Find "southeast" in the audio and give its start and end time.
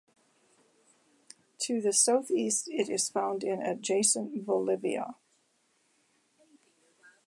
1.93-2.67